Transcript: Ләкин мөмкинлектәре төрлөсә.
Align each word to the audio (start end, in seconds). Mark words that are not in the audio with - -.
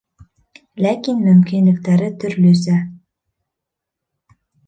Ләкин 0.85 1.19
мөмкинлектәре 1.25 2.09
төрлөсә. 2.25 2.79